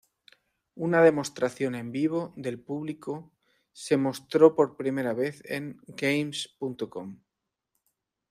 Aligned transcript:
Una 0.73 1.03
demostración 1.03 1.75
en 1.75 1.91
vivo 1.91 2.33
del 2.35 2.59
público 2.59 3.31
se 3.71 3.97
mostró 3.97 4.55
por 4.55 4.75
primera 4.75 5.13
vez 5.13 5.43
en 5.45 5.79
"Games.com". 5.89 7.19